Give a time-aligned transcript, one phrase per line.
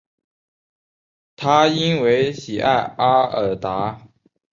[1.35, 4.01] 他因为喜爱阿尔达。